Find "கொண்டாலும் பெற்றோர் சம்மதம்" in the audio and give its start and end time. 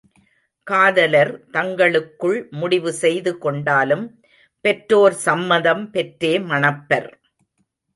3.37-5.89